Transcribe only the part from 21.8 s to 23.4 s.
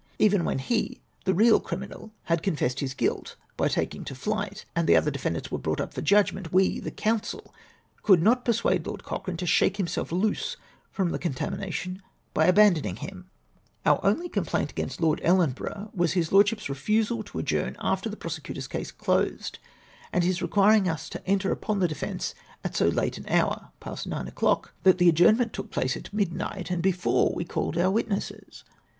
defence at so late an